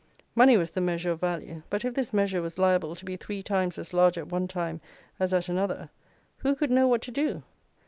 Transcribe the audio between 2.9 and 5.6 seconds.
to be three times as large at one time as at